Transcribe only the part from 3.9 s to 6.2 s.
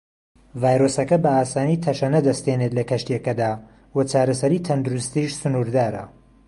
وە چارەسەری تەندروستیش سنوردارە.